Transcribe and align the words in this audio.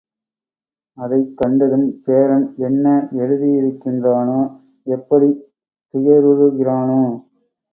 அதைக் 0.97 1.37
கண்டதும், 1.37 2.01
பேரன் 2.05 2.53
என்ன 2.57 3.07
எழுதியிருக்கின்றானோ 3.11 4.39
எப்படித் 4.83 5.51
துயருறுகிறானோ? 5.93 7.03